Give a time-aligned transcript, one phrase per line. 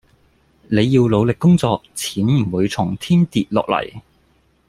[0.67, 4.01] 你要努力工作錢唔會從天跌落嚟